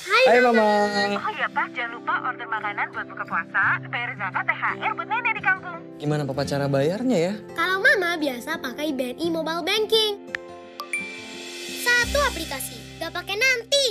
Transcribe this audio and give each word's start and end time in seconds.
Hai, 0.00 0.24
Hai 0.32 0.38
Mama. 0.40 0.64
Oh 1.20 1.32
iya 1.36 1.48
Pak, 1.52 1.76
jangan 1.76 1.92
lupa 2.00 2.14
order 2.24 2.48
makanan 2.48 2.86
buat 2.88 3.06
buka 3.12 3.24
puasa, 3.28 3.64
bayar 3.92 4.16
zakat, 4.16 4.44
THR 4.48 4.92
buat 4.96 5.08
nenek 5.12 5.32
di 5.36 5.42
kampung. 5.44 5.78
Gimana 6.00 6.22
Papa 6.24 6.42
cara 6.48 6.64
bayarnya 6.72 7.18
ya? 7.20 7.32
Kalau 7.52 7.84
Mama 7.84 8.16
biasa 8.16 8.56
pakai 8.64 8.96
BNI 8.96 9.26
Mobile 9.28 9.60
Banking. 9.60 10.14
Satu 11.84 12.18
aplikasi, 12.32 12.80
gak 12.96 13.12
pakai 13.12 13.36
nanti. 13.36 13.86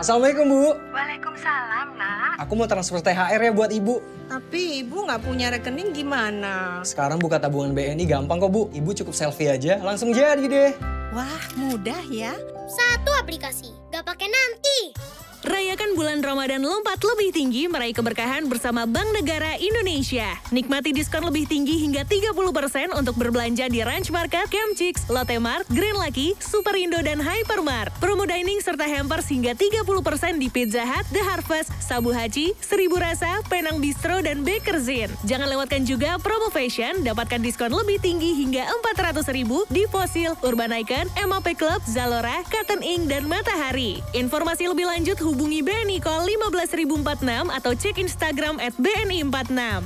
Assalamualaikum 0.00 0.48
Bu. 0.48 0.72
Waalaikumsalam 0.96 1.88
nak. 2.00 2.40
Aku 2.40 2.56
mau 2.56 2.64
transfer 2.64 3.04
THR 3.04 3.40
ya 3.44 3.52
buat 3.52 3.68
Ibu. 3.68 3.94
Tapi 4.32 4.80
ibu 4.80 5.04
nggak 5.04 5.20
punya 5.20 5.52
rekening 5.52 5.92
gimana? 5.92 6.80
Sekarang 6.80 7.20
buka 7.20 7.36
tabungan 7.36 7.76
BNI 7.76 8.08
gampang 8.08 8.40
kok 8.40 8.48
Bu. 8.48 8.72
Ibu 8.72 8.96
cukup 9.04 9.12
selfie 9.12 9.52
aja, 9.52 9.76
langsung 9.84 10.16
jadi 10.16 10.40
deh. 10.48 10.72
Wah, 11.12 11.44
mudah 11.60 12.00
ya. 12.08 12.32
Satu 12.72 13.12
aplikasi, 13.20 13.68
gak 13.92 14.08
pakai 14.08 14.32
nanti. 14.32 14.96
Rayakan 15.42 15.98
bulan 15.98 16.22
Ramadan 16.22 16.62
lompat 16.62 17.02
lebih 17.02 17.34
tinggi 17.34 17.66
meraih 17.66 17.90
keberkahan 17.90 18.46
bersama 18.46 18.86
Bank 18.86 19.10
Negara 19.10 19.58
Indonesia. 19.58 20.38
Nikmati 20.54 20.94
diskon 20.94 21.26
lebih 21.26 21.50
tinggi 21.50 21.82
hingga 21.82 22.06
30% 22.06 22.94
untuk 22.94 23.18
berbelanja 23.18 23.66
di 23.66 23.82
Ranch 23.82 24.14
Market, 24.14 24.46
Camp 24.46 24.78
Chicks, 24.78 25.10
Lotte 25.10 25.42
Mart, 25.42 25.66
Green 25.74 25.98
Lucky, 25.98 26.38
Superindo, 26.38 27.02
dan 27.02 27.18
Hypermart. 27.18 27.90
Promo 27.98 28.22
dining 28.22 28.62
serta 28.62 28.86
hampers 28.86 29.26
hingga 29.26 29.58
30% 29.58 30.38
di 30.38 30.46
Pizza 30.46 30.86
Hut, 30.86 31.10
The 31.10 31.26
Harvest, 31.26 31.74
Sabu 31.82 32.14
Haji, 32.14 32.54
Seribu 32.62 33.02
Rasa, 33.02 33.42
Penang 33.50 33.82
Bistro, 33.82 34.22
dan 34.22 34.46
Bakerzin. 34.46 35.10
Jangan 35.26 35.50
lewatkan 35.50 35.82
juga 35.82 36.22
promo 36.22 36.54
fashion, 36.54 37.02
dapatkan 37.02 37.42
diskon 37.42 37.74
lebih 37.74 37.98
tinggi 37.98 38.38
hingga 38.38 38.70
400 38.94 39.26
ribu 39.34 39.66
di 39.74 39.90
Fossil, 39.90 40.38
Urban 40.46 40.70
Icon, 40.86 41.10
MAP 41.18 41.58
Club, 41.58 41.82
Zalora, 41.90 42.46
Cotton 42.46 42.86
Ink, 42.86 43.10
dan 43.10 43.26
Matahari. 43.26 43.98
Informasi 44.14 44.70
lebih 44.70 44.86
lanjut 44.86 45.18
hubungi 45.32 45.64
BNI 45.64 45.96
Call 46.04 46.28
15046 46.28 47.48
atau 47.48 47.72
cek 47.72 47.96
Instagram 48.04 48.60
at 48.60 48.76
BNI46. 48.76 49.80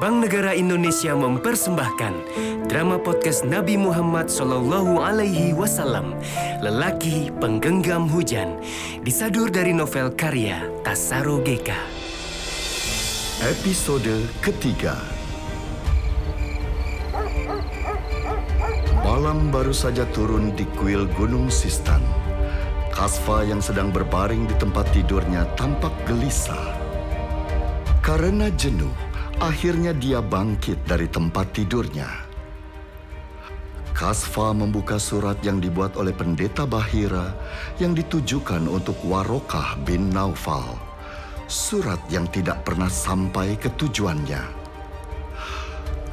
Bank 0.00 0.16
Negara 0.16 0.56
Indonesia 0.56 1.12
mempersembahkan 1.12 2.14
drama 2.72 2.96
podcast 2.96 3.44
Nabi 3.44 3.76
Muhammad 3.76 4.32
Sallallahu 4.32 4.96
Alaihi 4.96 5.52
Wasallam, 5.52 6.16
lelaki 6.64 7.28
penggenggam 7.36 8.08
hujan, 8.08 8.64
disadur 9.04 9.52
dari 9.52 9.76
novel 9.76 10.08
karya 10.16 10.64
Tasaro 10.80 11.44
Geka. 11.44 11.76
Episode 13.44 14.24
ketiga 14.40 15.19
Malam 19.20 19.52
baru 19.52 19.76
saja 19.76 20.08
turun 20.16 20.56
di 20.56 20.64
kuil 20.80 21.04
Gunung 21.12 21.52
Sistan. 21.52 22.00
Kasfa 22.88 23.44
yang 23.44 23.60
sedang 23.60 23.92
berbaring 23.92 24.48
di 24.48 24.56
tempat 24.56 24.88
tidurnya 24.96 25.44
tampak 25.60 25.92
gelisah. 26.08 26.72
Karena 28.00 28.48
jenuh, 28.56 28.88
akhirnya 29.36 29.92
dia 29.92 30.24
bangkit 30.24 30.88
dari 30.88 31.04
tempat 31.04 31.52
tidurnya. 31.52 32.08
Kasfa 33.92 34.56
membuka 34.56 34.96
surat 34.96 35.36
yang 35.44 35.60
dibuat 35.60 36.00
oleh 36.00 36.16
pendeta 36.16 36.64
Bahira 36.64 37.36
yang 37.76 37.92
ditujukan 37.92 38.64
untuk 38.72 38.96
Warokah 39.04 39.76
bin 39.84 40.08
Naufal. 40.08 40.80
Surat 41.44 42.00
yang 42.08 42.24
tidak 42.32 42.64
pernah 42.64 42.88
sampai 42.88 43.52
ke 43.60 43.68
tujuannya. 43.76 44.59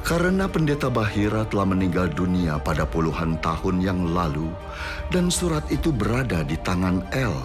Karena 0.07 0.47
pendeta 0.47 0.87
Bahira 0.87 1.43
telah 1.51 1.67
meninggal 1.67 2.07
dunia 2.07 2.55
pada 2.63 2.87
puluhan 2.87 3.43
tahun 3.43 3.83
yang 3.83 4.15
lalu, 4.15 4.47
dan 5.11 5.27
surat 5.27 5.67
itu 5.67 5.91
berada 5.91 6.47
di 6.47 6.55
tangan 6.63 7.03
El 7.11 7.35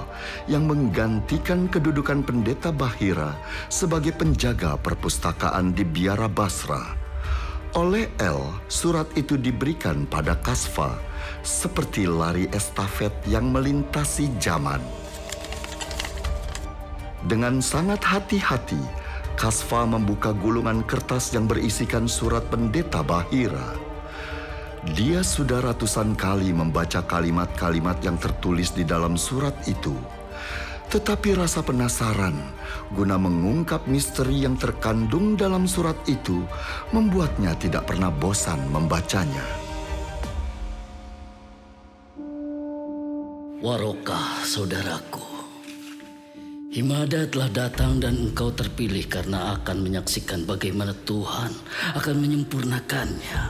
yang 0.46 0.70
menggantikan 0.70 1.66
kedudukan 1.66 2.22
pendeta 2.22 2.70
Bahira 2.70 3.34
sebagai 3.66 4.14
penjaga 4.14 4.78
perpustakaan 4.78 5.74
di 5.74 5.82
Biara 5.82 6.30
Basra. 6.30 6.94
Oleh 7.74 8.06
El, 8.22 8.38
surat 8.70 9.10
itu 9.18 9.34
diberikan 9.34 10.06
pada 10.06 10.38
Kasfa 10.38 10.94
seperti 11.42 12.06
lari 12.06 12.46
estafet 12.54 13.10
yang 13.26 13.50
melintasi 13.50 14.30
zaman. 14.38 14.78
Dengan 17.26 17.58
sangat 17.58 18.06
hati-hati, 18.06 19.01
Kasfa 19.34 19.88
membuka 19.88 20.30
gulungan 20.36 20.84
kertas 20.84 21.32
yang 21.32 21.48
berisikan 21.48 22.04
surat 22.06 22.46
pendeta 22.52 23.00
Bahira. 23.00 23.74
Dia 24.92 25.22
sudah 25.22 25.62
ratusan 25.62 26.18
kali 26.18 26.50
membaca 26.50 27.06
kalimat-kalimat 27.06 28.02
yang 28.02 28.18
tertulis 28.18 28.74
di 28.74 28.82
dalam 28.82 29.14
surat 29.14 29.54
itu. 29.70 29.94
Tetapi 30.92 31.38
rasa 31.38 31.64
penasaran 31.64 32.36
guna 32.92 33.16
mengungkap 33.16 33.88
misteri 33.88 34.44
yang 34.44 34.60
terkandung 34.60 35.40
dalam 35.40 35.64
surat 35.64 35.96
itu 36.04 36.44
membuatnya 36.92 37.56
tidak 37.56 37.88
pernah 37.88 38.12
bosan 38.12 38.60
membacanya. 38.68 39.46
Warokah, 43.64 44.44
saudaraku. 44.44 45.31
Himada 46.72 47.28
telah 47.28 47.52
datang 47.52 48.00
dan 48.00 48.16
engkau 48.16 48.48
terpilih 48.48 49.04
karena 49.04 49.60
akan 49.60 49.84
menyaksikan 49.84 50.48
bagaimana 50.48 50.96
Tuhan 51.04 51.52
akan 52.00 52.16
menyempurnakannya. 52.16 53.42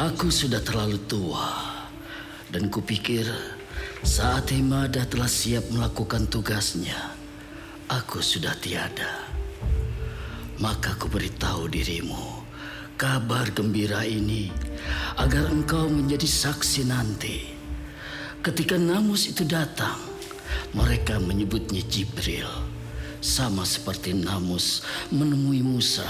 Aku 0.00 0.32
sudah 0.32 0.64
terlalu 0.64 0.96
tua 1.04 1.44
dan 2.48 2.72
kupikir 2.72 3.28
saat 4.00 4.48
Himada 4.48 5.04
telah 5.04 5.28
siap 5.28 5.68
melakukan 5.68 6.24
tugasnya, 6.32 6.96
aku 7.92 8.24
sudah 8.24 8.56
tiada. 8.64 9.28
Maka 10.64 10.96
ku 10.96 11.12
beritahu 11.12 11.68
dirimu 11.68 12.48
kabar 12.96 13.52
gembira 13.52 14.08
ini 14.08 14.48
agar 15.20 15.52
engkau 15.52 15.92
menjadi 15.92 16.24
saksi 16.24 16.88
nanti. 16.88 17.44
Ketika 18.40 18.80
Namus 18.80 19.28
itu 19.28 19.44
datang, 19.44 20.13
mereka 20.74 21.20
menyebutnya 21.22 21.80
Jibril, 21.86 22.48
sama 23.22 23.62
seperti 23.62 24.12
Namus 24.16 24.82
menemui 25.14 25.64
Musa. 25.64 26.06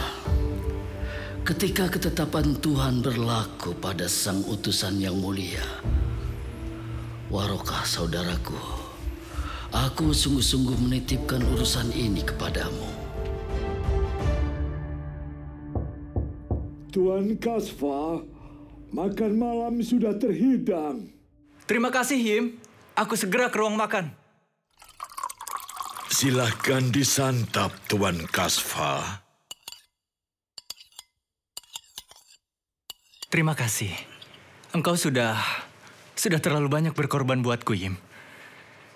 Ketika 1.45 1.93
ketetapan 1.93 2.57
Tuhan 2.57 3.05
berlaku 3.05 3.77
pada 3.77 4.09
sang 4.09 4.41
utusan 4.49 4.97
yang 4.97 5.21
mulia, 5.21 5.61
Warokah 7.35 7.83
saudaraku, 7.83 8.57
aku 9.75 10.15
sungguh-sungguh 10.15 10.79
menitipkan 10.79 11.43
urusan 11.43 11.91
ini 11.91 12.23
kepadamu. 12.23 12.95
Tuan 16.95 17.35
Kasfa, 17.43 18.23
makan 18.95 19.33
malam 19.35 19.83
sudah 19.83 20.15
terhidang. 20.15 21.11
Terima 21.67 21.91
kasih, 21.91 22.23
Him. 22.23 22.45
Aku 22.95 23.19
segera 23.19 23.51
ke 23.51 23.59
ruang 23.59 23.75
makan. 23.75 24.24
Silahkan 26.13 26.93
disantap, 26.93 27.73
Tuan 27.89 28.29
Kasfa. 28.29 29.25
Terima 33.33 33.57
kasih. 33.57 33.89
Engkau 34.77 35.01
sudah 35.01 35.41
sudah 36.13 36.39
terlalu 36.45 36.69
banyak 36.69 36.93
berkorban 36.93 37.41
buatku, 37.41 37.73
Yim. 37.73 37.97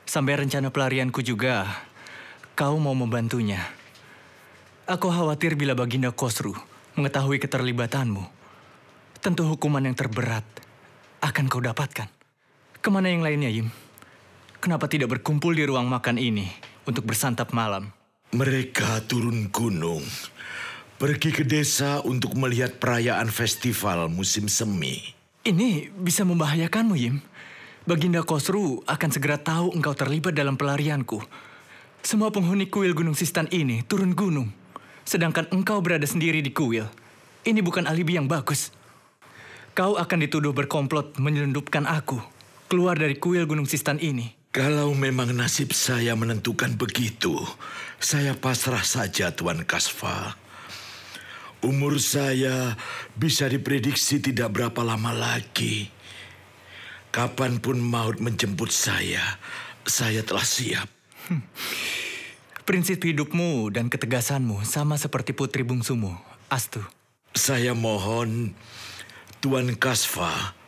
Sampai 0.04 0.36
rencana 0.36 0.68
pelarianku 0.68 1.24
juga, 1.24 1.64
kau 2.52 2.76
mau 2.76 2.92
membantunya. 2.92 3.60
Aku 4.84 5.08
khawatir 5.08 5.56
bila 5.56 5.72
Baginda 5.72 6.12
Kosru 6.12 6.52
mengetahui 6.96 7.40
keterlibatanmu. 7.40 8.24
Tentu 9.24 9.48
hukuman 9.48 9.84
yang 9.84 9.96
terberat 9.96 10.44
akan 11.24 11.44
kau 11.48 11.60
dapatkan. 11.60 12.08
Ke 12.78 12.88
mana 12.92 13.10
yang 13.10 13.24
lainnya, 13.24 13.50
Yim? 13.50 13.72
Kenapa 14.60 14.86
tidak 14.92 15.08
berkumpul 15.18 15.56
di 15.56 15.64
ruang 15.66 15.90
makan 15.90 16.20
ini 16.20 16.67
untuk 16.88 17.04
bersantap 17.04 17.52
malam? 17.52 17.92
Mereka 18.32 19.04
turun 19.04 19.52
gunung, 19.52 20.00
pergi 20.96 21.28
ke 21.28 21.44
desa 21.44 22.00
untuk 22.00 22.32
melihat 22.40 22.80
perayaan 22.80 23.28
festival 23.28 24.08
musim 24.08 24.48
semi. 24.48 24.96
Ini 25.44 25.92
bisa 25.92 26.24
membahayakanmu, 26.24 26.96
Yim. 26.96 27.20
Baginda 27.84 28.24
Kosru 28.24 28.80
akan 28.84 29.10
segera 29.12 29.36
tahu 29.36 29.76
engkau 29.76 29.92
terlibat 29.92 30.32
dalam 30.32 30.56
pelarianku. 30.56 31.20
Semua 32.04 32.32
penghuni 32.32 32.68
kuil 32.68 32.96
Gunung 32.96 33.16
Sistan 33.16 33.48
ini 33.52 33.84
turun 33.84 34.16
gunung. 34.16 34.52
Sedangkan 35.08 35.48
engkau 35.52 35.80
berada 35.80 36.04
sendiri 36.04 36.44
di 36.44 36.52
kuil. 36.52 36.84
Ini 37.48 37.60
bukan 37.64 37.88
alibi 37.88 38.20
yang 38.20 38.28
bagus. 38.28 38.72
Kau 39.72 39.96
akan 39.96 40.18
dituduh 40.20 40.52
berkomplot 40.52 41.16
menyelundupkan 41.16 41.88
aku 41.88 42.20
keluar 42.68 42.94
dari 43.00 43.16
kuil 43.16 43.48
Gunung 43.48 43.64
Sistan 43.64 43.96
ini. 43.98 44.37
Kalau 44.58 44.90
memang 44.90 45.30
nasib 45.38 45.70
saya 45.70 46.18
menentukan 46.18 46.74
begitu, 46.74 47.30
saya 48.02 48.34
pasrah 48.34 48.82
saja 48.82 49.30
Tuan 49.30 49.62
Kasfa. 49.62 50.34
Umur 51.62 52.02
saya 52.02 52.74
bisa 53.14 53.46
diprediksi 53.46 54.18
tidak 54.18 54.58
berapa 54.58 54.82
lama 54.82 55.14
lagi. 55.14 55.86
Kapan 57.14 57.62
pun 57.62 57.78
maut 57.78 58.18
menjemput 58.18 58.74
saya, 58.74 59.38
saya 59.86 60.26
telah 60.26 60.42
siap. 60.42 60.90
Prinsip 62.66 62.98
hidupmu 62.98 63.70
dan 63.70 63.86
ketegasanmu 63.86 64.66
sama 64.66 64.98
seperti 64.98 65.38
putri 65.38 65.62
bungsumu, 65.62 66.18
Astu. 66.50 66.82
Saya 67.30 67.78
mohon 67.78 68.58
Tuan 69.38 69.70
Kasva 69.78 70.58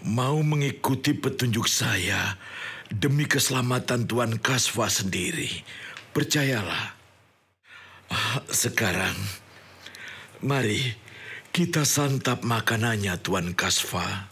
mau 0.00 0.40
mengikuti 0.40 1.12
petunjuk 1.12 1.68
saya 1.68 2.40
demi 2.90 3.26
keselamatan 3.26 4.06
Tuan 4.06 4.38
Kasva 4.38 4.86
sendiri. 4.86 5.50
Percayalah. 6.14 6.94
Ah, 8.06 8.38
Sekarang, 8.46 9.16
mari 10.44 10.94
kita 11.50 11.82
santap 11.82 12.46
makanannya 12.46 13.18
Tuan 13.24 13.56
Kasva. 13.56 14.30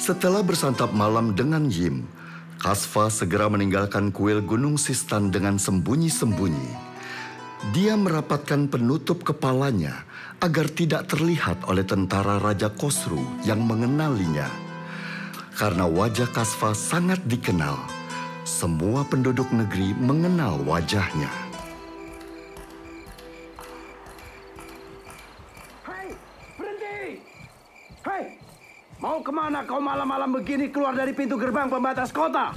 Setelah 0.00 0.40
bersantap 0.40 0.96
malam 0.96 1.36
dengan 1.36 1.68
Yim, 1.68 2.08
Kasva 2.56 3.12
segera 3.12 3.52
meninggalkan 3.52 4.08
kuil 4.12 4.40
Gunung 4.40 4.80
Sistan 4.80 5.28
dengan 5.28 5.60
sembunyi-sembunyi. 5.60 6.92
Dia 7.76 7.92
merapatkan 7.92 8.72
penutup 8.72 9.20
kepalanya 9.20 10.08
agar 10.40 10.72
tidak 10.72 11.12
terlihat 11.12 11.68
oleh 11.68 11.84
tentara 11.84 12.40
Raja 12.40 12.72
Kosru 12.72 13.20
yang 13.44 13.60
mengenalinya. 13.60 14.69
Karena 15.60 15.84
wajah 15.84 16.24
Kasva 16.32 16.72
sangat 16.72 17.20
dikenal, 17.28 17.76
semua 18.48 19.04
penduduk 19.04 19.44
negeri 19.52 19.92
mengenal 19.92 20.56
wajahnya. 20.64 21.28
Berhenti! 26.56 27.20
Hei, 28.08 28.40
mau 29.04 29.20
ke 29.20 29.28
mana 29.28 29.60
kau 29.68 29.84
malam-malam 29.84 30.32
begini 30.32 30.72
keluar 30.72 30.96
dari 30.96 31.12
pintu 31.12 31.36
gerbang 31.36 31.68
pembatas 31.68 32.08
kota? 32.08 32.56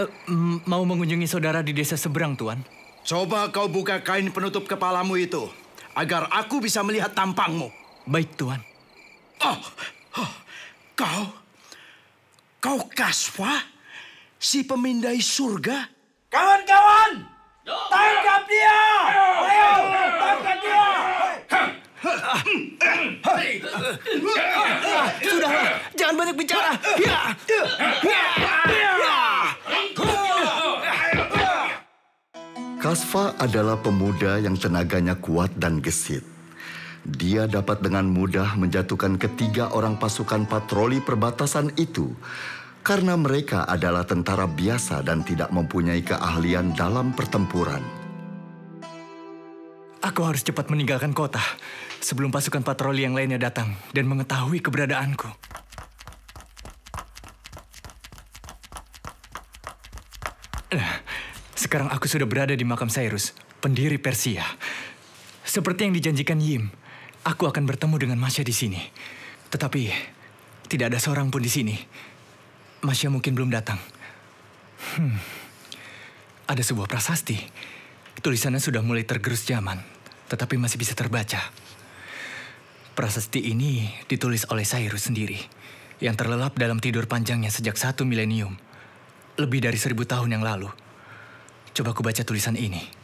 Eh, 0.00 0.08
m- 0.32 0.64
mau 0.64 0.80
mengunjungi 0.88 1.28
saudara 1.28 1.60
di 1.60 1.76
desa 1.76 2.00
seberang, 2.00 2.32
Tuan. 2.40 2.64
Coba 3.04 3.52
kau 3.52 3.68
buka 3.68 4.00
kain 4.00 4.32
penutup 4.32 4.64
kepalamu 4.64 5.20
itu, 5.20 5.44
agar 5.92 6.24
aku 6.32 6.64
bisa 6.64 6.80
melihat 6.80 7.12
tampangmu. 7.12 7.68
Baik, 8.08 8.32
Tuan. 8.32 8.64
Oh, 9.44 9.60
oh, 10.18 10.30
kau, 10.98 11.24
kau 12.58 12.78
Kaswa, 12.90 13.62
si 14.38 14.66
pemindai 14.66 15.22
surga? 15.22 15.86
Kawan-kawan, 16.28 17.24
tangkap 17.64 18.42
dia! 18.50 18.80
Ayo, 19.46 19.72
tangkap 20.18 20.58
dia! 20.60 20.86
Sudahlah, 25.18 25.66
jangan 25.98 26.14
banyak 26.14 26.36
bicara. 26.36 26.72
Ya. 27.00 27.20
Kasva 32.78 33.34
adalah 33.42 33.76
pemuda 33.82 34.38
yang 34.38 34.54
tenaganya 34.54 35.18
kuat 35.18 35.50
dan 35.58 35.82
gesit. 35.82 36.37
Dia 37.08 37.48
dapat 37.48 37.80
dengan 37.80 38.04
mudah 38.04 38.60
menjatuhkan 38.60 39.16
ketiga 39.16 39.72
orang 39.72 39.96
pasukan 39.96 40.44
patroli 40.44 41.00
perbatasan 41.00 41.72
itu 41.80 42.12
karena 42.84 43.16
mereka 43.16 43.64
adalah 43.64 44.04
tentara 44.04 44.44
biasa 44.44 45.00
dan 45.00 45.24
tidak 45.24 45.48
mempunyai 45.48 46.04
keahlian 46.04 46.76
dalam 46.76 47.16
pertempuran. 47.16 47.80
Aku 50.04 50.20
harus 50.20 50.44
cepat 50.44 50.68
meninggalkan 50.68 51.16
kota 51.16 51.40
sebelum 52.04 52.28
pasukan 52.28 52.60
patroli 52.60 53.08
yang 53.08 53.16
lainnya 53.16 53.40
datang 53.40 53.72
dan 53.96 54.04
mengetahui 54.04 54.60
keberadaanku. 54.60 55.32
Eh, 60.76 60.88
Sekarang 61.58 61.90
aku 61.90 62.06
sudah 62.06 62.28
berada 62.28 62.54
di 62.54 62.62
makam 62.62 62.86
Cyrus, 62.86 63.34
pendiri 63.58 63.98
Persia. 63.98 64.46
Seperti 65.42 65.90
yang 65.90 65.96
dijanjikan 65.96 66.38
Yim, 66.38 66.70
aku 67.24 67.48
akan 67.48 67.64
bertemu 67.66 67.96
dengan 67.98 68.18
Masya 68.20 68.44
di 68.44 68.54
sini. 68.54 68.82
Tetapi 69.48 69.82
tidak 70.68 70.92
ada 70.92 70.98
seorang 71.00 71.32
pun 71.32 71.40
di 71.40 71.48
sini. 71.48 71.74
Masya 72.84 73.08
mungkin 73.10 73.34
belum 73.34 73.50
datang. 73.50 73.80
Hmm. 74.98 75.18
Ada 76.46 76.62
sebuah 76.62 76.86
prasasti. 76.86 77.36
Tulisannya 78.18 78.58
sudah 78.58 78.82
mulai 78.82 79.06
tergerus 79.06 79.46
zaman, 79.46 79.78
tetapi 80.26 80.58
masih 80.58 80.78
bisa 80.78 80.94
terbaca. 80.94 81.38
Prasasti 82.98 83.46
ini 83.46 83.86
ditulis 84.10 84.42
oleh 84.50 84.66
Cyrus 84.66 85.06
sendiri, 85.06 85.38
yang 86.02 86.18
terlelap 86.18 86.58
dalam 86.58 86.82
tidur 86.82 87.06
panjangnya 87.06 87.46
sejak 87.46 87.78
satu 87.78 88.02
milenium, 88.02 88.58
lebih 89.38 89.62
dari 89.62 89.78
seribu 89.78 90.02
tahun 90.02 90.34
yang 90.34 90.42
lalu. 90.42 90.66
Coba 91.78 91.94
aku 91.94 92.02
baca 92.02 92.26
tulisan 92.26 92.58
ini. 92.58 92.97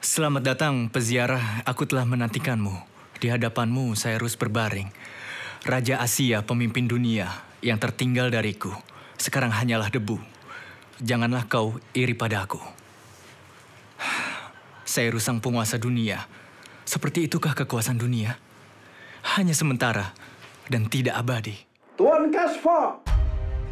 Selamat 0.00 0.40
datang, 0.40 0.88
peziarah. 0.88 1.60
Aku 1.68 1.84
telah 1.84 2.08
menantikanmu. 2.08 2.72
Di 3.20 3.28
hadapanmu, 3.28 3.92
Cyrus 3.92 4.32
berbaring. 4.32 4.88
Raja 5.68 6.00
Asia, 6.00 6.40
pemimpin 6.40 6.88
dunia, 6.88 7.28
yang 7.60 7.76
tertinggal 7.76 8.32
dariku. 8.32 8.72
Sekarang 9.20 9.52
hanyalah 9.52 9.92
debu. 9.92 10.16
Janganlah 11.04 11.44
kau 11.52 11.76
iri 11.92 12.16
pada 12.16 12.48
aku. 12.48 12.56
Cyrus 14.88 15.28
sang 15.28 15.36
penguasa 15.36 15.76
dunia. 15.76 16.24
Seperti 16.88 17.28
itukah 17.28 17.52
kekuasaan 17.52 18.00
dunia? 18.00 18.40
Hanya 19.36 19.52
sementara 19.52 20.16
dan 20.72 20.88
tidak 20.88 21.20
abadi. 21.20 21.60
Tuan 22.00 22.32
Kasva, 22.32 22.96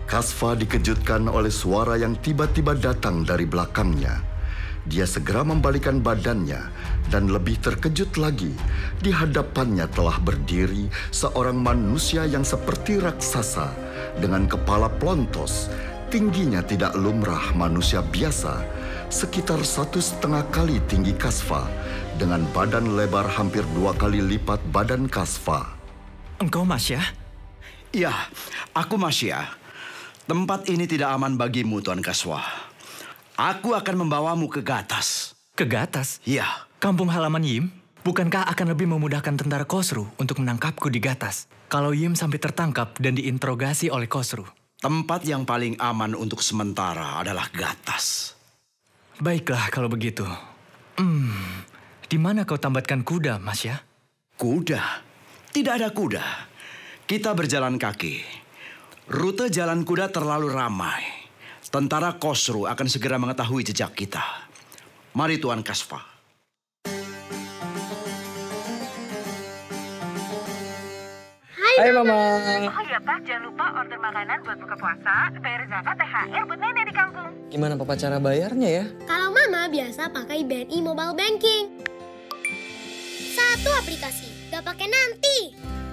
Kasva 0.04 0.60
dikejutkan 0.60 1.24
oleh 1.24 1.48
suara 1.48 1.96
yang 1.96 2.20
tiba-tiba 2.20 2.76
datang 2.76 3.24
dari 3.24 3.48
belakangnya. 3.48 4.37
Dia 4.86 5.08
segera 5.08 5.42
membalikan 5.42 5.98
badannya 5.98 6.62
dan 7.10 7.32
lebih 7.32 7.58
terkejut 7.58 8.14
lagi. 8.20 8.54
Di 9.02 9.10
hadapannya 9.10 9.90
telah 9.90 10.20
berdiri 10.22 10.86
seorang 11.10 11.58
manusia 11.58 12.28
yang 12.28 12.46
seperti 12.46 13.02
raksasa 13.02 13.72
dengan 14.22 14.46
kepala 14.46 14.86
plontos. 14.86 15.72
Tingginya 16.08 16.64
tidak 16.64 16.96
lumrah 16.96 17.52
manusia 17.52 18.00
biasa, 18.00 18.64
sekitar 19.12 19.60
satu 19.60 20.00
setengah 20.00 20.40
kali 20.48 20.80
tinggi 20.88 21.12
Kasva 21.12 21.68
dengan 22.16 22.48
badan 22.56 22.96
lebar 22.96 23.28
hampir 23.28 23.60
dua 23.76 23.92
kali 23.92 24.24
lipat 24.24 24.56
badan 24.72 25.04
Kasva. 25.04 25.68
Engkau 26.40 26.64
Masya? 26.64 27.02
Ya, 27.92 28.12
aku 28.72 28.96
Masya. 28.96 29.52
Tempat 30.28 30.68
ini 30.68 30.84
tidak 30.84 31.12
aman 31.12 31.40
bagimu, 31.40 31.80
Tuan 31.80 32.04
Kaswa. 32.04 32.67
Aku 33.38 33.70
akan 33.70 34.02
membawamu 34.02 34.50
ke 34.50 34.66
Gatas. 34.66 35.38
Ke 35.54 35.62
Gatas? 35.62 36.18
Ya. 36.26 36.66
Kampung 36.82 37.06
halaman 37.06 37.46
Yim? 37.46 37.70
Bukankah 38.02 38.50
akan 38.50 38.74
lebih 38.74 38.90
memudahkan 38.90 39.38
tentara 39.38 39.62
Kosru 39.62 40.10
untuk 40.18 40.42
menangkapku 40.42 40.90
di 40.90 40.98
Gatas? 40.98 41.46
Kalau 41.70 41.94
Yim 41.94 42.18
sampai 42.18 42.42
tertangkap 42.42 42.98
dan 42.98 43.14
diinterogasi 43.14 43.94
oleh 43.94 44.10
Kosru. 44.10 44.42
Tempat 44.82 45.22
yang 45.22 45.46
paling 45.46 45.78
aman 45.78 46.18
untuk 46.18 46.42
sementara 46.42 47.22
adalah 47.22 47.46
Gatas. 47.54 48.34
Baiklah 49.22 49.70
kalau 49.70 49.86
begitu. 49.86 50.26
Hmm, 50.98 51.62
di 52.10 52.18
mana 52.18 52.42
kau 52.42 52.58
tambatkan 52.58 53.06
kuda, 53.06 53.38
Masya? 53.38 53.78
Kuda? 54.34 54.82
Tidak 55.54 55.78
ada 55.78 55.94
kuda. 55.94 56.26
Kita 57.06 57.38
berjalan 57.38 57.78
kaki. 57.78 58.18
Rute 59.14 59.46
jalan 59.46 59.86
kuda 59.86 60.10
terlalu 60.10 60.50
ramai. 60.50 61.17
Tentara 61.68 62.16
Kosru 62.16 62.64
akan 62.64 62.88
segera 62.88 63.20
mengetahui 63.20 63.60
jejak 63.60 63.92
kita. 63.92 64.24
Mari 65.12 65.36
Tuan 65.36 65.60
Kasva. 65.60 66.00
Hai 71.60 71.92
Mama. 71.92 72.16
Oh 72.72 72.84
iya 72.88 72.96
Pak, 73.04 73.20
jangan 73.28 73.52
lupa 73.52 73.68
order 73.76 74.00
makanan 74.00 74.38
buat 74.48 74.58
buka 74.64 74.76
puasa, 74.80 75.28
bayar 75.44 75.68
zakat, 75.68 75.94
THR 76.00 76.42
buat 76.48 76.56
nenek 76.56 76.84
di 76.88 76.94
kampung. 76.96 77.30
Gimana 77.52 77.76
papa 77.76 77.94
cara 78.00 78.16
bayarnya 78.16 78.68
ya? 78.72 78.84
Kalau 79.04 79.28
mama 79.28 79.68
biasa 79.68 80.08
pakai 80.08 80.48
BNI 80.48 80.78
Mobile 80.80 81.14
Banking. 81.20 81.64
Satu 83.36 83.70
aplikasi, 83.76 84.48
gak 84.48 84.64
pakai 84.64 84.88
nanti. 84.88 85.36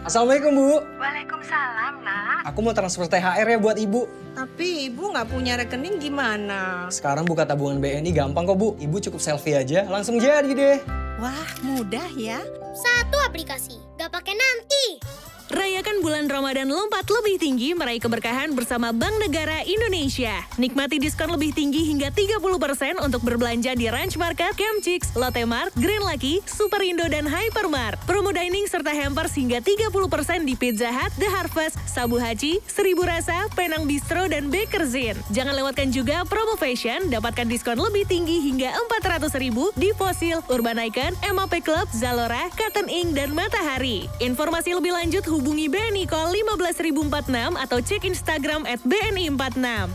Assalamualaikum 0.06 0.54
Bu. 0.54 0.70
Waalaikumsalam, 1.02 2.06
nak. 2.06 2.46
Aku 2.46 2.62
mau 2.62 2.78
transfer 2.78 3.10
THR 3.10 3.42
ya 3.42 3.58
buat 3.58 3.74
Ibu. 3.74 4.06
Tapi 4.38 4.86
ibu 4.86 5.10
nggak 5.10 5.34
punya 5.34 5.58
rekening 5.58 5.98
gimana? 5.98 6.86
Sekarang 6.94 7.26
buka 7.26 7.42
tabungan 7.42 7.82
BNI 7.82 8.14
gampang 8.14 8.46
kok 8.46 8.54
Bu. 8.54 8.78
Ibu 8.78 9.02
cukup 9.02 9.18
selfie 9.18 9.58
aja, 9.58 9.82
langsung 9.90 10.22
jadi 10.22 10.46
deh. 10.54 10.78
Wah, 11.18 11.50
mudah 11.66 12.06
ya. 12.14 12.38
Satu 12.78 13.18
aplikasi, 13.26 13.82
gak 13.98 14.14
gak 14.14 14.14
pakai 14.14 14.38
nanti. 14.38 15.02
Rayakan 15.46 16.02
bulan 16.02 16.26
Ramadan 16.26 16.66
lompat 16.74 17.06
lebih 17.06 17.38
tinggi 17.38 17.78
meraih 17.78 18.02
keberkahan 18.02 18.58
bersama 18.58 18.90
Bank 18.90 19.14
Negara 19.22 19.62
Indonesia. 19.62 20.42
Nikmati 20.58 20.98
diskon 20.98 21.30
lebih 21.30 21.54
tinggi 21.54 21.86
hingga 21.86 22.10
30% 22.10 22.98
untuk 23.06 23.22
berbelanja 23.22 23.78
di 23.78 23.86
Ranch 23.86 24.18
Market, 24.18 24.58
Camp 24.58 24.82
Chicks, 24.82 25.14
Lotte 25.14 25.46
Mart, 25.46 25.70
Green 25.78 26.02
Lucky, 26.02 26.42
Superindo, 26.50 27.06
dan 27.06 27.30
Hypermart. 27.30 28.02
Promo 28.10 28.34
dining 28.34 28.66
serta 28.66 28.90
hampers 28.90 29.38
hingga 29.38 29.62
30% 29.62 30.50
di 30.50 30.58
Pizza 30.58 30.90
Hut, 30.90 31.14
The 31.22 31.30
Harvest, 31.30 31.78
Sabu 31.86 32.18
Haji, 32.18 32.66
Seribu 32.66 33.06
Rasa, 33.06 33.46
Penang 33.54 33.86
Bistro, 33.86 34.26
dan 34.26 34.50
Bakerzin. 34.50 35.14
Jangan 35.30 35.54
lewatkan 35.54 35.94
juga 35.94 36.26
promo 36.26 36.58
fashion, 36.58 37.14
dapatkan 37.14 37.46
diskon 37.46 37.78
lebih 37.78 38.10
tinggi 38.10 38.42
hingga 38.50 38.74
400 38.98 39.30
ribu 39.38 39.70
di 39.78 39.94
Fossil, 39.94 40.42
Urban 40.50 40.82
Icon, 40.90 41.14
MAP 41.22 41.62
Club, 41.62 41.86
Zalora, 41.94 42.50
Cotton 42.58 42.90
Ink, 42.90 43.14
dan 43.14 43.30
Matahari. 43.30 44.10
Informasi 44.18 44.74
lebih 44.74 44.90
lanjut 44.90 45.35
hubungi 45.36 45.68
BNI 45.68 46.08
Call 46.08 46.32
15046 46.32 47.60
atau 47.60 47.80
cek 47.84 48.08
Instagram 48.08 48.64
at 48.64 48.80
BNI46. 48.88 49.92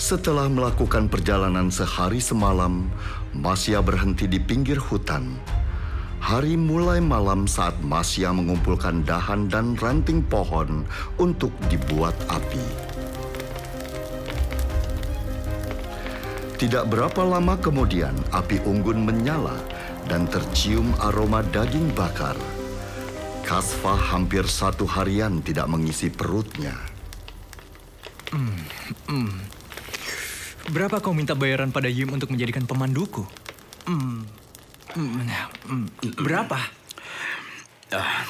Setelah 0.00 0.48
melakukan 0.48 1.12
perjalanan 1.12 1.68
sehari 1.68 2.24
semalam, 2.24 2.88
Masya 3.36 3.84
berhenti 3.84 4.24
di 4.24 4.40
pinggir 4.40 4.80
hutan. 4.80 5.36
Hari 6.24 6.56
mulai 6.56 7.04
malam 7.04 7.44
saat 7.44 7.76
Masya 7.84 8.32
mengumpulkan 8.32 9.04
dahan 9.04 9.52
dan 9.52 9.76
ranting 9.76 10.24
pohon 10.24 10.88
untuk 11.20 11.52
dibuat 11.68 12.16
api. 12.32 12.64
Tidak 16.56 16.88
berapa 16.88 17.20
lama 17.20 17.60
kemudian, 17.60 18.16
api 18.32 18.56
unggun 18.64 19.04
menyala 19.04 19.60
dan 20.08 20.28
tercium 20.28 20.92
aroma 21.00 21.40
daging 21.40 21.92
bakar. 21.96 22.36
Kasfa 23.44 23.92
hampir 23.92 24.48
satu 24.48 24.88
harian 24.88 25.44
tidak 25.44 25.68
mengisi 25.68 26.08
perutnya. 26.08 26.72
Hmm, 28.32 28.60
hmm. 29.08 29.32
Berapa 30.72 31.04
kau 31.04 31.12
minta 31.12 31.36
bayaran 31.36 31.68
pada 31.68 31.92
Yim 31.92 32.16
untuk 32.16 32.32
menjadikan 32.32 32.64
pemanduku? 32.64 33.20
Hmm, 33.84 34.24
hmm, 34.96 35.28
hmm, 35.68 35.86
berapa? 36.24 36.56
Ah, 37.92 38.24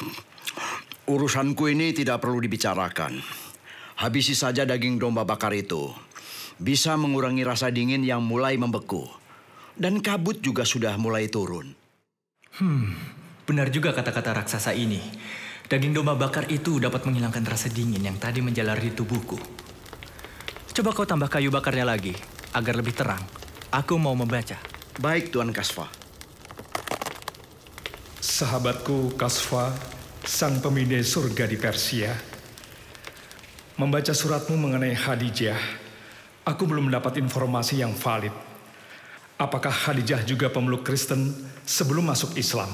urusanku 1.07 1.71
ini 1.71 1.95
tidak 1.95 2.19
perlu 2.19 2.43
dibicarakan. 2.43 3.23
Habisi 3.95 4.35
saja 4.35 4.67
daging 4.67 4.99
domba 4.99 5.23
bakar 5.23 5.55
itu. 5.55 5.95
Bisa 6.59 6.99
mengurangi 6.99 7.47
rasa 7.47 7.71
dingin 7.71 8.03
yang 8.03 8.19
mulai 8.19 8.59
membeku. 8.59 9.07
Dan 9.75 9.99
kabut 9.99 10.39
juga 10.39 10.63
sudah 10.63 10.95
mulai 10.95 11.27
turun. 11.27 11.75
Hmm, 12.55 12.95
benar 13.43 13.67
juga 13.67 13.91
kata-kata 13.91 14.31
raksasa 14.39 14.71
ini. 14.71 15.03
Daging 15.67 15.91
domba 15.91 16.15
bakar 16.15 16.47
itu 16.47 16.79
dapat 16.79 17.03
menghilangkan 17.03 17.43
rasa 17.43 17.67
dingin 17.67 17.99
yang 17.99 18.15
tadi 18.15 18.39
menjalar 18.39 18.79
di 18.79 18.95
tubuhku. 18.95 19.35
Coba 20.71 20.95
kau 20.95 21.03
tambah 21.03 21.27
kayu 21.27 21.51
bakarnya 21.51 21.83
lagi, 21.83 22.15
agar 22.55 22.79
lebih 22.79 22.95
terang. 22.95 23.19
Aku 23.75 23.99
mau 23.99 24.15
membaca. 24.15 24.55
Baik, 24.95 25.35
Tuan 25.35 25.51
Kasfa. 25.51 25.91
Sahabatku 28.23 29.19
Kasfa, 29.19 29.75
sang 30.23 30.63
pemindai 30.63 31.03
surga 31.03 31.43
di 31.51 31.59
Persia. 31.59 32.15
Membaca 33.75 34.15
suratmu 34.15 34.55
mengenai 34.55 34.95
Khadijah, 34.95 35.59
aku 36.47 36.63
belum 36.63 36.87
mendapat 36.87 37.19
informasi 37.19 37.83
yang 37.83 37.91
valid. 37.91 38.54
Apakah 39.35 39.71
Khadijah 39.71 40.23
juga 40.23 40.47
pemeluk 40.47 40.87
Kristen 40.87 41.35
sebelum 41.67 42.07
masuk 42.07 42.39
Islam? 42.39 42.71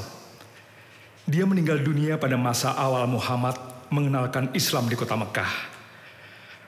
Dia 1.25 1.41
meninggal 1.50 1.82
dunia 1.82 2.22
pada 2.22 2.38
masa 2.38 2.77
awal 2.77 3.10
Muhammad 3.10 3.58
mengenalkan 3.89 4.53
Islam 4.53 4.86
di 4.86 4.94
kota 4.94 5.18
Mekah. 5.18 5.50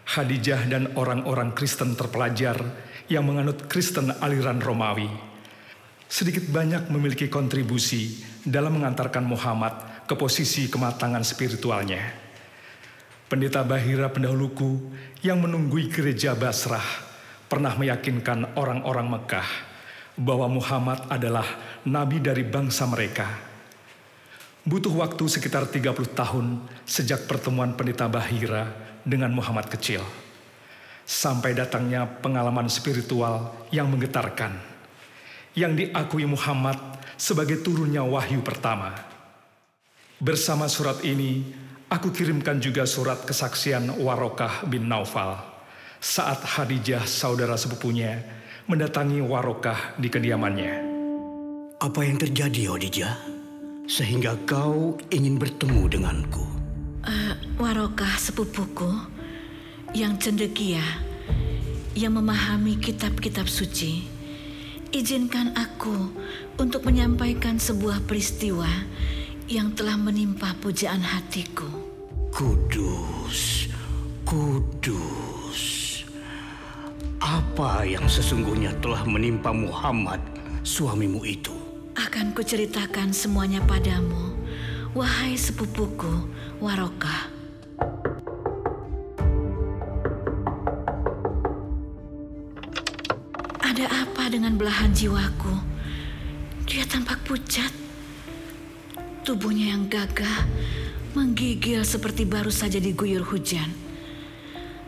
Khadijah 0.09 0.65
dan 0.65 0.97
orang-orang 0.97 1.53
Kristen 1.53 1.93
terpelajar 1.93 2.57
yang 3.05 3.21
menganut 3.21 3.69
Kristen 3.69 4.09
aliran 4.17 4.57
Romawi 4.57 5.33
sedikit 6.13 6.45
banyak 6.45 6.93
memiliki 6.93 7.25
kontribusi 7.25 8.21
dalam 8.45 8.77
mengantarkan 8.77 9.25
Muhammad 9.25 10.05
ke 10.05 10.13
posisi 10.13 10.69
kematangan 10.69 11.25
spiritualnya. 11.25 12.13
Pendeta 13.25 13.65
Bahira 13.65 14.13
pendahuluku 14.13 14.93
yang 15.25 15.41
menunggui 15.41 15.89
gereja 15.89 16.37
Basrah 16.37 16.85
pernah 17.49 17.73
meyakinkan 17.73 18.53
orang-orang 18.53 19.09
Mekah 19.09 19.72
bahwa 20.17 20.45
Muhammad 20.49 21.05
adalah 21.09 21.45
nabi 21.85 22.21
dari 22.21 22.45
bangsa 22.45 22.85
mereka. 22.85 23.25
Butuh 24.63 24.95
waktu 24.95 25.27
sekitar 25.27 25.67
30 25.67 26.15
tahun 26.15 26.63
sejak 26.87 27.27
pertemuan 27.27 27.75
pendeta 27.75 28.07
Bahira 28.07 28.71
dengan 29.03 29.35
Muhammad 29.35 29.67
kecil. 29.67 29.99
Sampai 31.03 31.51
datangnya 31.51 32.07
pengalaman 32.07 32.71
spiritual 32.71 33.51
yang 33.75 33.91
menggetarkan. 33.91 34.55
Yang 35.51 35.91
diakui 35.91 36.23
Muhammad 36.23 36.79
sebagai 37.19 37.59
turunnya 37.59 38.07
wahyu 38.07 38.39
pertama. 38.39 38.95
Bersama 40.23 40.71
surat 40.71 41.03
ini, 41.03 41.43
aku 41.91 42.15
kirimkan 42.15 42.63
juga 42.63 42.87
surat 42.87 43.27
kesaksian 43.27 43.99
Warokah 43.99 44.63
bin 44.63 44.87
Naufal 44.87 45.53
saat 46.03 46.43
Khadijah 46.43 47.07
saudara 47.07 47.55
sepupunya 47.55 48.19
mendatangi 48.63 49.19
Warokah 49.19 49.99
di 49.99 50.07
kediamannya. 50.07 50.73
Apa 51.83 51.99
yang 52.07 52.15
terjadi, 52.15 52.71
Odijah? 52.71 53.15
Sehingga 53.83 54.39
kau 54.47 54.95
ingin 55.11 55.35
bertemu 55.35 55.91
denganku. 55.91 56.45
Uh, 57.03 57.35
Warokah 57.59 58.15
sepupuku 58.15 58.87
yang 59.91 60.15
cendekia, 60.15 60.83
yang 61.91 62.15
memahami 62.15 62.79
kitab-kitab 62.79 63.51
suci. 63.51 64.07
Izinkan 64.93 65.57
aku 65.59 66.13
untuk 66.55 66.87
menyampaikan 66.87 67.59
sebuah 67.59 68.05
peristiwa 68.07 68.69
yang 69.51 69.75
telah 69.75 69.99
menimpa 69.99 70.55
pujaan 70.63 71.03
hatiku. 71.03 71.67
Kudus, 72.31 73.67
kudus. 74.23 75.22
Apa 77.33 77.81
yang 77.81 78.05
sesungguhnya 78.05 78.77
telah 78.77 79.01
menimpa 79.09 79.49
Muhammad, 79.49 80.21
suamimu 80.61 81.25
itu? 81.25 81.49
Akan 81.97 82.29
kuceritakan 82.29 83.09
semuanya 83.09 83.57
padamu, 83.65 84.37
wahai 84.93 85.33
sepupuku, 85.33 86.29
Warokah. 86.61 87.33
Ada 93.65 93.85
apa 93.89 94.29
dengan 94.29 94.53
belahan 94.53 94.93
jiwaku? 94.93 95.57
Dia 96.69 96.85
tampak 96.85 97.17
pucat. 97.25 97.73
Tubuhnya 99.25 99.73
yang 99.73 99.89
gagah, 99.89 100.45
menggigil 101.17 101.81
seperti 101.81 102.29
baru 102.29 102.53
saja 102.53 102.77
diguyur 102.77 103.25
hujan. 103.25 103.73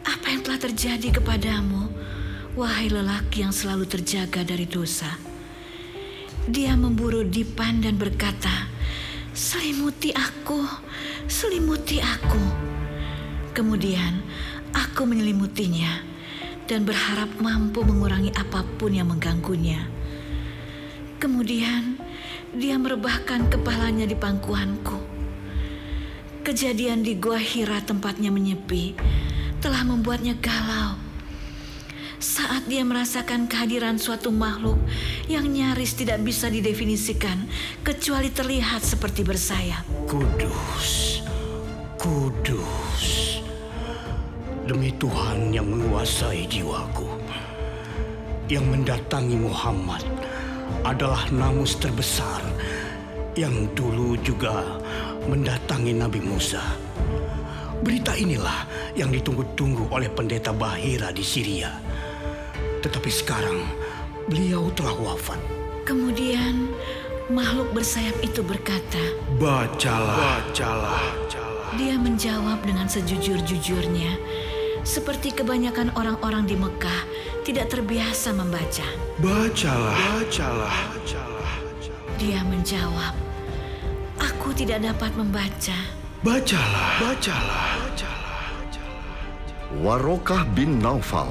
Apa 0.06 0.30
yang 0.30 0.46
telah 0.46 0.62
terjadi 0.62 1.10
kepadamu, 1.10 1.85
wahai 2.56 2.88
lelaki 2.88 3.44
yang 3.44 3.52
selalu 3.52 3.84
terjaga 3.84 4.48
dari 4.48 4.64
dosa? 4.64 5.12
Dia 6.48 6.80
memburu 6.80 7.28
Dipan 7.28 7.84
dan 7.84 8.00
berkata, 8.00 8.72
Selimuti 9.36 10.16
aku, 10.16 10.64
selimuti 11.28 12.00
aku. 12.00 12.40
Kemudian 13.52 14.24
aku 14.72 15.04
menyelimutinya 15.04 16.00
dan 16.64 16.88
berharap 16.88 17.28
mampu 17.44 17.84
mengurangi 17.84 18.32
apa 18.32 18.64
pun 18.80 18.96
yang 18.96 19.12
mengganggunya. 19.12 19.92
Kemudian 21.20 22.00
dia 22.56 22.80
merebahkan 22.80 23.52
kepalanya 23.52 24.08
di 24.08 24.16
pangkuanku. 24.16 25.00
Kejadian 26.48 27.04
di 27.04 27.20
Gua 27.20 27.42
Hira 27.42 27.84
tempatnya 27.84 28.32
menyepi 28.32 28.96
telah 29.60 29.84
membuatnya 29.84 30.40
galau. 30.40 31.05
Saat 32.16 32.72
dia 32.72 32.82
merasakan 32.88 33.52
kehadiran 33.52 34.00
suatu 34.00 34.32
makhluk 34.32 34.80
yang 35.28 35.52
nyaris 35.52 36.00
tidak 36.00 36.24
bisa 36.24 36.48
didefinisikan 36.48 37.44
kecuali 37.84 38.32
terlihat 38.32 38.80
seperti 38.80 39.28
bersayap. 39.28 39.84
Kudus, 40.08 41.20
kudus. 42.00 43.06
Demi 44.66 44.90
Tuhan 44.98 45.54
yang 45.54 45.70
menguasai 45.70 46.50
jiwaku, 46.50 47.06
yang 48.50 48.66
mendatangi 48.66 49.38
Muhammad 49.38 50.02
adalah 50.82 51.30
namus 51.30 51.78
terbesar 51.78 52.42
yang 53.38 53.70
dulu 53.78 54.18
juga 54.26 54.82
mendatangi 55.30 55.94
Nabi 55.94 56.24
Musa. 56.24 56.64
Berita 57.86 58.18
inilah 58.18 58.66
yang 58.98 59.14
ditunggu-tunggu 59.14 59.92
oleh 59.94 60.10
pendeta 60.10 60.50
Bahira 60.50 61.14
di 61.14 61.22
Syria. 61.22 61.85
Tetapi 62.86 63.10
sekarang 63.10 63.66
beliau 64.30 64.70
telah 64.78 64.94
wafat. 64.94 65.42
Kemudian 65.90 66.70
makhluk 67.34 67.74
bersayap 67.74 68.14
itu 68.22 68.46
berkata, 68.46 69.02
Bacalah. 69.42 70.46
Bacalah. 70.46 71.02
Dia 71.82 71.98
menjawab 71.98 72.62
dengan 72.62 72.86
sejujur-jujurnya, 72.86 74.22
seperti 74.86 75.34
kebanyakan 75.34 75.98
orang-orang 75.98 76.46
di 76.46 76.54
Mekah 76.54 77.02
tidak 77.42 77.74
terbiasa 77.74 78.38
membaca. 78.38 78.86
Bacalah. 79.18 80.22
Bacalah. 80.22 80.78
Dia 82.22 82.46
menjawab, 82.46 83.18
"Aku 84.22 84.54
tidak 84.54 84.86
dapat 84.86 85.10
membaca." 85.18 85.78
Bacalah. 86.22 87.02
Bacalah. 87.02 87.66
Warokah 89.76 90.48
bin 90.56 90.80
Naufal 90.80 91.28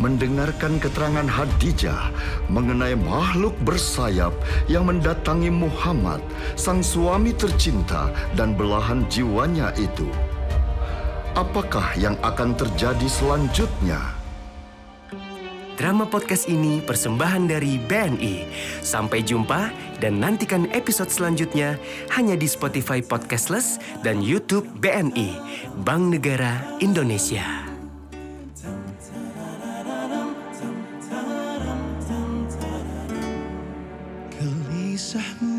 mendengarkan 0.00 0.80
keterangan 0.80 1.28
Hadijah 1.28 2.08
mengenai 2.48 2.96
makhluk 2.96 3.52
bersayap 3.62 4.32
yang 4.66 4.88
mendatangi 4.88 5.52
Muhammad, 5.52 6.24
sang 6.56 6.80
suami 6.80 7.36
tercinta 7.36 8.08
dan 8.34 8.56
belahan 8.56 9.04
jiwanya 9.12 9.70
itu. 9.76 10.08
Apakah 11.36 11.94
yang 11.94 12.18
akan 12.26 12.58
terjadi 12.58 13.06
selanjutnya? 13.06 14.18
Drama 15.80 16.04
podcast 16.04 16.44
ini 16.44 16.84
persembahan 16.84 17.48
dari 17.48 17.80
BNI. 17.80 18.44
Sampai 18.84 19.24
jumpa 19.24 19.72
dan 19.96 20.20
nantikan 20.20 20.68
episode 20.76 21.08
selanjutnya 21.08 21.80
hanya 22.12 22.36
di 22.36 22.44
Spotify 22.44 23.00
Podcastless 23.00 23.80
dan 24.04 24.20
YouTube 24.20 24.68
BNI, 24.76 25.40
Bank 25.80 26.12
Negara 26.12 26.60
Indonesia. 26.84 27.69
سحب 35.10 35.49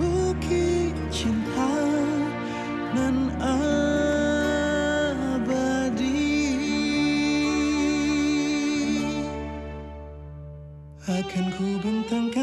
bukit 0.00 0.96
cinta 1.12 1.68
nan 2.96 3.36
abadi. 3.36 4.08
Akan 11.04 11.52
ku 11.52 11.76
bentangkan 11.84 12.39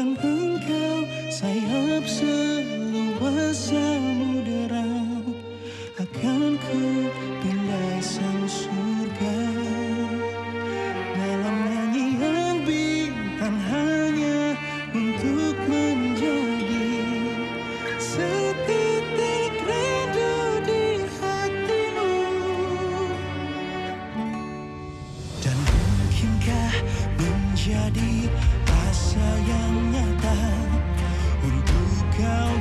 menjadi 27.18 28.28
asa 28.66 29.28
yang 29.46 29.74
nyata 29.92 30.40
Untuk 31.42 31.90
kau 32.18 32.52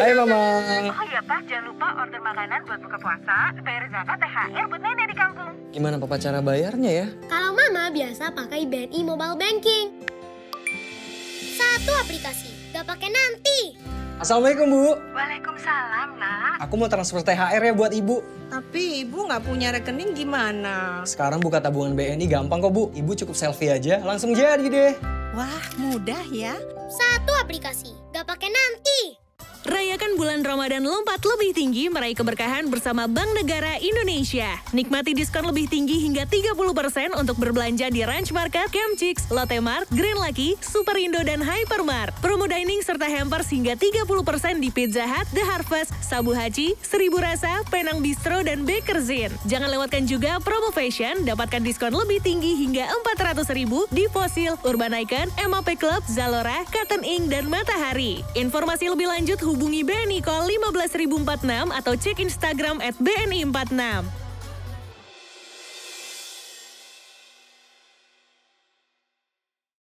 Hai 0.00 0.16
Mama. 0.16 0.40
Oh 0.96 1.04
iya 1.04 1.20
Pak, 1.20 1.44
jangan 1.44 1.76
lupa 1.76 1.92
order 1.92 2.24
makanan 2.24 2.64
buat 2.64 2.80
buka 2.80 2.96
puasa, 3.04 3.52
bayar 3.60 3.84
zakat, 3.92 4.16
THR 4.16 4.64
buat 4.72 4.80
nenek 4.80 5.06
di 5.12 5.16
kampung. 5.20 5.52
Gimana 5.76 6.00
papa 6.00 6.16
cara 6.16 6.40
bayarnya 6.40 7.04
ya? 7.04 7.06
Kalau 7.28 7.52
mama 7.52 7.92
biasa 7.92 8.32
pakai 8.32 8.64
BNI 8.64 8.96
Mobile 9.04 9.36
Banking. 9.36 10.00
Satu 11.52 11.92
aplikasi, 12.00 12.72
gak 12.72 12.88
pakai 12.88 13.12
nanti. 13.12 13.76
Assalamualaikum 14.24 14.72
Bu. 14.72 14.96
Waalaikumsalam, 15.12 16.16
nak. 16.16 16.64
Aku 16.64 16.80
mau 16.80 16.88
transfer 16.88 17.20
THR 17.20 17.60
ya 17.60 17.72
buat 17.76 17.92
Ibu. 17.92 18.48
Tapi 18.48 19.04
ibu 19.04 19.28
nggak 19.28 19.44
punya 19.44 19.68
rekening 19.68 20.16
gimana? 20.16 21.04
Sekarang 21.04 21.44
buka 21.44 21.60
tabungan 21.60 21.92
BNI 21.92 22.24
gampang 22.24 22.64
kok 22.64 22.72
Bu. 22.72 22.88
Ibu 22.96 23.12
cukup 23.20 23.36
selfie 23.36 23.68
aja 23.68 24.00
langsung 24.00 24.32
jadi 24.32 24.64
deh. 24.64 24.96
Wah, 25.36 25.60
mudah 25.76 26.24
ya. 26.32 26.56
Satu 26.88 27.36
aplikasi, 27.36 27.92
gak 28.16 28.24
pakai 28.24 28.48
nanti. 28.48 29.19
Rayakan 29.60 30.16
bulan 30.16 30.40
Ramadan 30.40 30.80
lompat 30.88 31.20
lebih 31.20 31.52
tinggi 31.52 31.92
meraih 31.92 32.16
keberkahan 32.16 32.72
bersama 32.72 33.04
Bank 33.04 33.28
Negara 33.36 33.76
Indonesia. 33.76 34.56
Nikmati 34.72 35.12
diskon 35.12 35.44
lebih 35.44 35.68
tinggi 35.68 36.00
hingga 36.00 36.24
30% 36.24 37.12
untuk 37.20 37.36
berbelanja 37.36 37.92
di 37.92 38.00
Ranch 38.00 38.32
Market, 38.32 38.72
Camp 38.72 38.96
Chicks, 38.96 39.28
Lotte 39.28 39.60
Mart, 39.60 39.84
Green 39.92 40.16
Lucky, 40.16 40.56
Superindo, 40.64 41.20
dan 41.20 41.44
Hypermart. 41.44 42.16
Promo 42.24 42.48
dining 42.48 42.80
serta 42.80 43.04
hampers 43.04 43.52
hingga 43.52 43.76
30% 43.76 44.64
di 44.64 44.72
Pizza 44.72 45.04
Hut, 45.04 45.28
The 45.36 45.44
Harvest, 45.44 45.92
Sabu 46.00 46.32
Haji, 46.32 46.80
Seribu 46.80 47.20
Rasa, 47.20 47.60
Penang 47.68 48.00
Bistro, 48.00 48.40
dan 48.40 48.64
Bakerzin. 48.64 49.28
Jangan 49.44 49.68
lewatkan 49.68 50.08
juga 50.08 50.40
promo 50.40 50.72
fashion, 50.72 51.28
dapatkan 51.28 51.60
diskon 51.60 51.92
lebih 51.92 52.24
tinggi 52.24 52.56
hingga 52.64 52.88
400 53.12 53.44
ribu 53.52 53.84
di 53.92 54.08
Fossil, 54.08 54.56
Urban 54.64 54.96
Icon, 55.04 55.28
MAP 55.36 55.76
Club, 55.76 56.00
Zalora, 56.08 56.64
Cotton 56.72 57.04
Ink, 57.04 57.28
dan 57.28 57.44
Matahari. 57.44 58.24
Informasi 58.32 58.88
lebih 58.88 59.04
lanjut 59.04 59.49
hubungi 59.50 59.82
BNI 59.82 60.22
Call 60.22 60.46
15046 60.46 61.74
atau 61.74 61.94
cek 61.98 62.22
Instagram 62.22 62.78
at 62.78 62.94
BNI46. 63.02 64.19